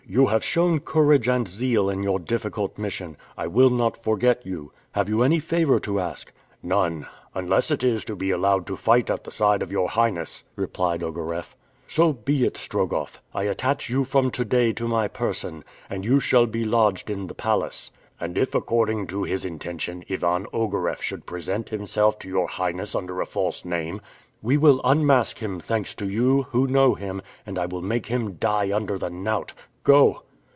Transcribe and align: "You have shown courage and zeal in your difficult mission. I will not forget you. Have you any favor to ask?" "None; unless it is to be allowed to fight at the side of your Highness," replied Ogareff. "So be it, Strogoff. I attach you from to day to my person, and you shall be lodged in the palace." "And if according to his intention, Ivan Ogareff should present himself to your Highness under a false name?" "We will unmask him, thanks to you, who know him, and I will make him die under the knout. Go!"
"You 0.07 0.25
have 0.27 0.43
shown 0.43 0.81
courage 0.81 1.29
and 1.29 1.47
zeal 1.47 1.89
in 1.89 2.03
your 2.03 2.19
difficult 2.19 2.77
mission. 2.77 3.15
I 3.37 3.47
will 3.47 3.69
not 3.69 3.95
forget 3.95 4.45
you. 4.45 4.73
Have 4.91 5.07
you 5.07 5.21
any 5.23 5.39
favor 5.39 5.79
to 5.79 6.01
ask?" 6.01 6.33
"None; 6.61 7.07
unless 7.33 7.71
it 7.71 7.81
is 7.81 8.03
to 8.05 8.17
be 8.17 8.29
allowed 8.29 8.67
to 8.67 8.75
fight 8.75 9.09
at 9.09 9.23
the 9.23 9.31
side 9.31 9.63
of 9.63 9.71
your 9.71 9.87
Highness," 9.87 10.43
replied 10.57 11.01
Ogareff. 11.01 11.55
"So 11.87 12.11
be 12.11 12.45
it, 12.45 12.57
Strogoff. 12.57 13.21
I 13.33 13.43
attach 13.43 13.89
you 13.89 14.03
from 14.03 14.31
to 14.31 14.43
day 14.43 14.73
to 14.73 14.85
my 14.85 15.07
person, 15.07 15.63
and 15.89 16.03
you 16.03 16.19
shall 16.19 16.45
be 16.45 16.65
lodged 16.65 17.09
in 17.09 17.27
the 17.27 17.33
palace." 17.35 17.89
"And 18.19 18.37
if 18.37 18.53
according 18.53 19.07
to 19.07 19.23
his 19.23 19.45
intention, 19.45 20.03
Ivan 20.11 20.45
Ogareff 20.51 21.01
should 21.01 21.25
present 21.25 21.69
himself 21.69 22.19
to 22.19 22.27
your 22.27 22.47
Highness 22.49 22.95
under 22.95 23.21
a 23.21 23.25
false 23.25 23.63
name?" 23.63 24.01
"We 24.41 24.57
will 24.57 24.81
unmask 24.83 25.37
him, 25.39 25.61
thanks 25.61 25.95
to 25.95 26.09
you, 26.09 26.47
who 26.51 26.67
know 26.67 26.95
him, 26.95 27.21
and 27.45 27.57
I 27.57 27.65
will 27.67 27.81
make 27.81 28.07
him 28.07 28.33
die 28.33 28.73
under 28.75 28.97
the 28.97 29.09
knout. 29.09 29.53
Go!" 29.83 30.21